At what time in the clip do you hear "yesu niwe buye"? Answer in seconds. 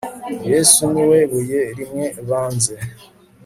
0.51-1.61